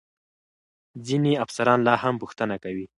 ځینې 1.07 1.31
افسران 1.43 1.79
لا 1.87 1.95
هم 2.03 2.15
پوښتنه 2.21 2.55
کوي. 2.63 2.85